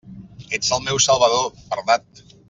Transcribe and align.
Ets 0.57 0.71
el 0.77 0.81
meu 0.87 1.01
salvador, 1.05 1.45
Bernat! 1.75 2.25